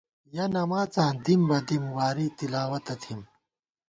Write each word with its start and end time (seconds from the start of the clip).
یَہ 0.35 0.45
نماڅاں 0.55 1.11
دِم 1.23 1.41
بہ 1.49 1.57
دِم، 1.67 1.83
واری 1.95 2.27
تِلاوَتہ 2.37 2.95
تھِم 3.01 3.19